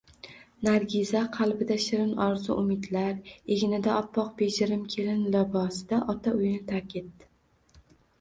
Nargiza 0.67 1.19
qalbida 1.33 1.75
shirin 1.87 2.15
orzu-umidlar, 2.27 3.11
egnida 3.55 3.91
oppoq 3.97 4.31
bejirim 4.39 4.81
kelin 4.95 5.21
libosida 5.37 6.01
ota 6.15 6.35
uyini 6.39 6.63
tark 6.73 6.97
etdi 7.03 7.29